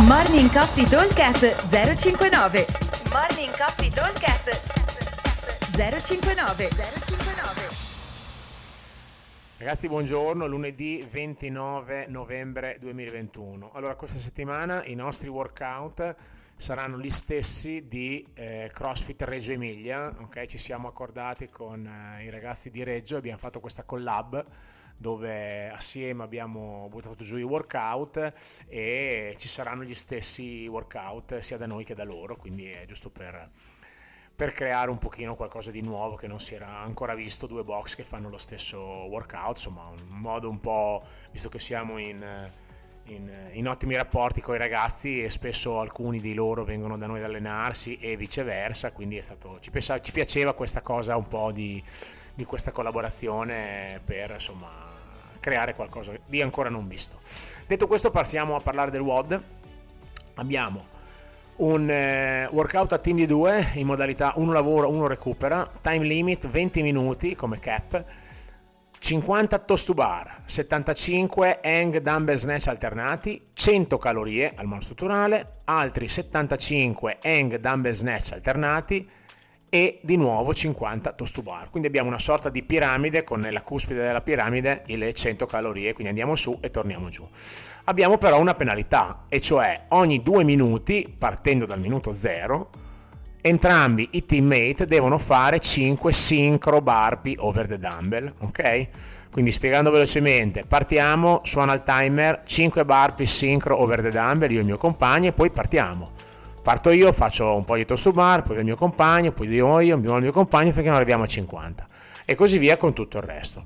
Morning 0.00 0.50
Coffee 0.50 0.86
Talkcast 0.88 1.68
059 1.68 2.66
Morning 3.12 3.54
Coffee 3.54 3.90
Talkcast 3.90 4.48
059 5.76 6.68
059 6.70 7.68
Ragazzi, 9.58 9.88
buongiorno, 9.88 10.46
lunedì 10.46 11.06
29 11.08 12.06
novembre 12.08 12.78
2021. 12.80 13.72
Allora, 13.74 13.94
questa 13.94 14.18
settimana 14.18 14.82
i 14.86 14.94
nostri 14.94 15.28
workout 15.28 16.14
saranno 16.56 16.98
gli 16.98 17.10
stessi 17.10 17.86
di 17.86 18.26
eh, 18.32 18.70
CrossFit 18.72 19.20
Reggio 19.22 19.52
Emilia, 19.52 20.10
ok? 20.20 20.46
Ci 20.46 20.56
siamo 20.56 20.88
accordati 20.88 21.50
con 21.50 21.86
eh, 21.86 22.24
i 22.24 22.30
ragazzi 22.30 22.70
di 22.70 22.82
Reggio, 22.82 23.18
abbiamo 23.18 23.38
fatto 23.38 23.60
questa 23.60 23.82
collab 23.82 24.42
dove 25.02 25.68
assieme 25.68 26.22
abbiamo 26.22 26.86
buttato 26.88 27.22
giù 27.24 27.36
i 27.36 27.42
workout 27.42 28.32
e 28.68 29.34
ci 29.36 29.48
saranno 29.48 29.82
gli 29.82 29.94
stessi 29.94 30.66
workout 30.66 31.38
sia 31.38 31.58
da 31.58 31.66
noi 31.66 31.84
che 31.84 31.94
da 31.94 32.04
loro, 32.04 32.36
quindi 32.36 32.70
è 32.70 32.86
giusto 32.86 33.10
per, 33.10 33.50
per 34.34 34.52
creare 34.52 34.90
un 34.90 34.98
pochino 34.98 35.34
qualcosa 35.34 35.70
di 35.70 35.82
nuovo 35.82 36.14
che 36.14 36.28
non 36.28 36.40
si 36.40 36.54
era 36.54 36.78
ancora 36.78 37.14
visto, 37.14 37.46
due 37.46 37.64
box 37.64 37.96
che 37.96 38.04
fanno 38.04 38.30
lo 38.30 38.38
stesso 38.38 38.78
workout, 38.78 39.56
insomma 39.56 39.88
un 39.88 40.06
modo 40.06 40.48
un 40.48 40.60
po', 40.60 41.04
visto 41.30 41.50
che 41.50 41.58
siamo 41.58 41.98
in... 41.98 42.50
In, 43.06 43.30
in, 43.52 43.68
ottimi 43.68 43.96
rapporti 43.96 44.40
con 44.40 44.54
i 44.54 44.58
ragazzi 44.58 45.22
e 45.22 45.28
spesso 45.28 45.80
alcuni 45.80 46.20
di 46.20 46.34
loro 46.34 46.64
vengono 46.64 46.96
da 46.96 47.06
noi 47.06 47.18
ad 47.18 47.24
allenarsi 47.24 47.96
e 47.96 48.16
viceversa, 48.16 48.92
quindi 48.92 49.20
stato, 49.20 49.58
ci, 49.60 49.70
pensa, 49.70 50.00
ci, 50.00 50.12
piaceva 50.12 50.54
questa 50.54 50.82
cosa 50.82 51.16
un 51.16 51.26
po' 51.26 51.50
di, 51.50 51.82
di 52.32 52.44
questa 52.44 52.70
collaborazione 52.70 54.00
per 54.04 54.30
insomma 54.30 54.70
creare 55.40 55.74
qualcosa 55.74 56.12
di 56.26 56.40
ancora 56.40 56.68
non 56.68 56.86
visto. 56.86 57.18
Detto 57.66 57.88
questo 57.88 58.10
passiamo 58.10 58.54
a 58.54 58.60
parlare 58.60 58.92
del 58.92 59.00
WOD. 59.00 59.42
Abbiamo 60.34 60.86
un 61.56 61.90
eh, 61.90 62.48
workout 62.50 62.92
a 62.92 62.98
team 62.98 63.16
di 63.16 63.26
due 63.26 63.72
in 63.74 63.86
modalità 63.86 64.32
uno 64.36 64.52
lavoro, 64.52 64.88
uno 64.88 65.06
recupera, 65.06 65.68
time 65.80 66.04
limit 66.04 66.48
20 66.48 66.82
minuti 66.82 67.34
come 67.34 67.58
cap, 67.58 68.02
50 69.02 69.58
toast 69.58 69.86
to 69.86 69.94
bar, 69.94 70.42
75 70.44 71.58
hang 71.60 71.98
dumbbell 71.98 72.36
snatch 72.36 72.68
alternati, 72.68 73.48
100 73.52 73.98
calorie 73.98 74.52
al 74.54 74.66
monostrutturale, 74.66 75.54
altri 75.64 76.06
75 76.06 77.18
hang 77.20 77.58
dumbbell 77.58 77.94
snatch 77.94 78.30
alternati, 78.30 79.08
e 79.68 79.98
di 80.04 80.16
nuovo 80.16 80.54
50 80.54 81.14
toast 81.14 81.34
to 81.34 81.42
bar. 81.42 81.68
Quindi 81.70 81.88
abbiamo 81.88 82.06
una 82.10 82.20
sorta 82.20 82.48
di 82.48 82.62
piramide 82.62 83.24
con 83.24 83.40
nella 83.40 83.62
cuspide 83.62 84.02
della 84.02 84.20
piramide 84.20 84.84
le 84.86 85.12
100 85.12 85.46
calorie, 85.46 85.94
quindi 85.94 86.10
andiamo 86.10 86.36
su 86.36 86.56
e 86.60 86.70
torniamo 86.70 87.08
giù. 87.08 87.26
Abbiamo 87.86 88.18
però 88.18 88.38
una 88.38 88.54
penalità, 88.54 89.24
e 89.28 89.40
cioè 89.40 89.86
ogni 89.88 90.22
due 90.22 90.44
minuti, 90.44 91.12
partendo 91.18 91.66
dal 91.66 91.80
minuto 91.80 92.12
0, 92.12 92.70
entrambi 93.42 94.08
i 94.12 94.24
teammate 94.24 94.86
devono 94.86 95.18
fare 95.18 95.60
5 95.60 96.12
sincro 96.12 96.80
burpee 96.80 97.36
over 97.38 97.66
the 97.66 97.78
dumbbell, 97.78 98.32
ok? 98.38 98.88
Quindi 99.30 99.50
spiegando 99.50 99.90
velocemente, 99.90 100.64
partiamo, 100.66 101.40
suona 101.44 101.74
il 101.74 101.82
timer, 101.82 102.42
5 102.46 102.84
burpee 102.86 103.26
sincro 103.26 103.78
over 103.78 104.00
the 104.00 104.10
dumbbell, 104.10 104.50
io 104.50 104.56
e 104.56 104.60
il 104.60 104.66
mio 104.66 104.78
compagno, 104.78 105.28
e 105.28 105.32
poi 105.32 105.50
partiamo 105.50 106.22
Parto 106.62 106.90
io, 106.90 107.10
faccio 107.10 107.56
un 107.56 107.64
po' 107.64 107.74
di 107.74 107.84
toast 107.84 108.04
to 108.04 108.12
bar, 108.12 108.44
poi 108.44 108.58
il 108.58 108.64
mio 108.64 108.76
compagno, 108.76 109.32
poi 109.32 109.48
io, 109.48 109.80
io, 109.80 109.96
il 109.96 110.00
mio 110.00 110.30
compagno 110.30 110.70
finché 110.70 110.88
non 110.88 110.96
arriviamo 110.96 111.24
a 111.24 111.26
50 111.26 111.84
e 112.24 112.36
così 112.36 112.58
via 112.58 112.76
con 112.76 112.92
tutto 112.92 113.16
il 113.16 113.24
resto. 113.24 113.64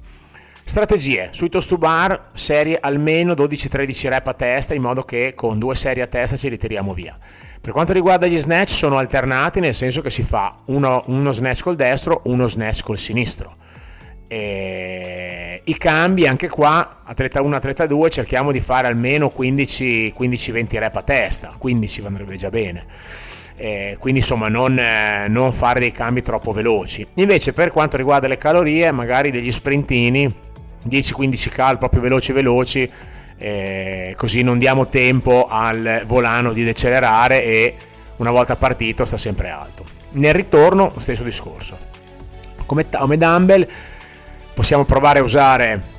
Strategie 0.69 1.29
sui 1.31 1.49
toast 1.49 1.69
to 1.69 1.79
bar, 1.79 2.31
serie 2.35 2.77
almeno 2.81 3.35
12-13 3.35 4.09
rep 4.09 4.27
a 4.27 4.35
testa 4.35 4.75
in 4.75 4.83
modo 4.83 5.03
che 5.03 5.33
con 5.37 5.61
due 5.61 5.77
serie 5.77 6.03
a 6.03 6.09
testa 6.09 6.35
ci 6.35 6.49
ritiriamo 6.49 6.93
via. 6.93 7.17
Per 7.61 7.73
quanto 7.73 7.93
riguarda 7.93 8.27
gli 8.27 8.37
snatch 8.37 8.71
sono 8.71 8.99
alternati 8.99 9.61
nel 9.61 9.75
senso 9.75 10.03
che 10.03 10.11
si 10.11 10.25
fa 10.25 10.57
uno, 10.67 11.05
uno 11.07 11.31
snatch 11.31 11.63
col 11.63 11.77
destro, 11.77 12.23
uno 12.25 12.49
snatch 12.49 12.83
col 12.83 12.99
sinistro 12.99 13.53
e 14.29 15.61
I 15.65 15.77
cambi 15.77 16.27
anche 16.27 16.49
qua, 16.49 17.03
atleta 17.05 17.43
1, 17.43 17.57
atleta 17.57 17.87
2, 17.87 18.11
cerchiamo 18.11 18.51
di 18.51 18.61
fare 18.61 18.89
almeno 18.89 19.33
15-20 19.37 20.79
rep 20.79 20.97
a 20.97 21.03
testa, 21.03 21.53
15 21.57 22.03
andrebbe 22.05 22.37
già 22.37 22.51
bene. 22.51 22.85
Eh, 23.57 23.97
quindi 23.99 24.21
insomma 24.21 24.49
non, 24.49 24.79
non, 25.29 25.53
fare 25.53 25.81
dei 25.81 25.93
cambi 25.93 26.23
troppo 26.23 26.53
veloci. 26.53 27.07
Invece 27.15 27.53
per 27.53 27.71
quanto 27.71 27.97
riguarda 27.97 28.27
le 28.27 28.37
calorie, 28.37 28.91
magari 28.91 29.31
degli 29.31 29.51
sprintini, 29.51 30.35
10-15 30.89 31.49
cal 31.51 31.79
proprio 31.79 32.01
veloci 32.01 32.33
veloci, 32.33 32.91
eh, 33.39 34.15
così 34.17 34.43
non 34.43 34.59
diamo 34.59 34.89
tempo 34.89 35.47
al 35.49 36.03
volano 36.07 36.53
di 36.53 36.65
decelerare 36.65 37.45
e 37.45 37.75
una 38.17 38.31
volta 38.31 38.57
partito 38.57 39.05
sta 39.05 39.17
sempre 39.17 39.51
alto. 39.51 39.85
Nel 40.13 40.35
ritorno 40.35 40.93
stesso 40.97 41.23
discorso. 41.23 41.77
Come, 42.65 42.89
come 42.89 43.17
dumbbell 43.17 43.67
possiamo 44.55 44.85
provare 44.85 45.19
a 45.19 45.23
usare 45.23 45.95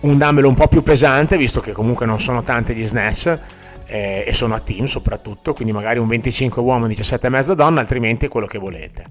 un 0.00 0.18
dumbbell 0.18 0.44
un 0.44 0.54
po' 0.54 0.68
più 0.68 0.82
pesante, 0.82 1.36
visto 1.36 1.60
che 1.60 1.72
comunque 1.72 2.06
non 2.06 2.20
sono 2.20 2.42
tanti 2.42 2.74
gli 2.74 2.84
snatch 2.84 3.38
eh, 3.86 4.24
e 4.26 4.32
sono 4.32 4.54
a 4.54 4.60
team 4.60 4.84
soprattutto, 4.84 5.52
quindi 5.54 5.72
magari 5.72 5.98
un 5.98 6.06
25 6.06 6.62
uomo, 6.62 6.86
17 6.86 7.26
e 7.26 7.30
mezza 7.30 7.54
donna, 7.54 7.80
altrimenti 7.80 8.28
quello 8.28 8.46
che 8.46 8.58
volete. 8.58 9.04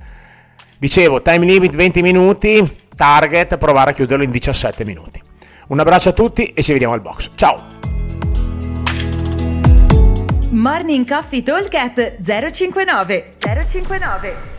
Dicevo, 0.78 1.22
time 1.22 1.46
limit 1.46 1.76
20 1.76 2.02
minuti, 2.02 2.78
target 2.96 3.58
provare 3.58 3.92
a 3.92 3.94
chiuderlo 3.94 4.24
in 4.24 4.32
17 4.32 4.84
minuti. 4.86 5.22
Un 5.68 5.80
abbraccio 5.80 6.10
a 6.10 6.14
tutti 6.14 6.48
e 6.48 6.62
ci 6.62 6.72
vediamo 6.72 6.94
al 6.94 7.02
box. 7.02 7.30
Ciao! 7.36 7.82
Morning 10.50 11.08
Coffee 11.08 11.42
Talk 11.42 11.76
059 12.22 13.34
059 13.40 14.53